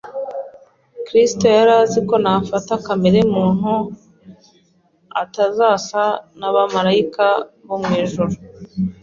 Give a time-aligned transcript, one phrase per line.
[1.05, 3.73] Kristo yari azi ko nafata kamere muntu
[5.23, 6.03] atazasa
[6.39, 7.25] n’abamarayika
[7.67, 8.33] bo mu ijuru.